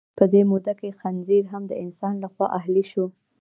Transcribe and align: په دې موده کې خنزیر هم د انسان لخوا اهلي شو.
په 0.17 0.23
دې 0.33 0.41
موده 0.51 0.73
کې 0.79 0.97
خنزیر 0.99 1.43
هم 1.53 1.63
د 1.67 1.73
انسان 1.83 2.13
لخوا 2.23 2.47
اهلي 2.59 2.83
شو. 2.91 3.05